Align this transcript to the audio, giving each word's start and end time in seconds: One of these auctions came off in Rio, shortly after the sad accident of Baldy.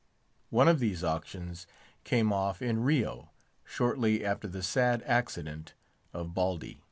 One 0.49 0.67
of 0.67 0.79
these 0.79 1.03
auctions 1.03 1.67
came 2.05 2.33
off 2.33 2.59
in 2.59 2.81
Rio, 2.81 3.29
shortly 3.63 4.25
after 4.25 4.47
the 4.47 4.63
sad 4.63 5.03
accident 5.03 5.75
of 6.11 6.33
Baldy. 6.33 6.79